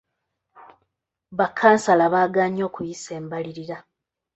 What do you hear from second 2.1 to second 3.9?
baagaanye okuyisa embalirira.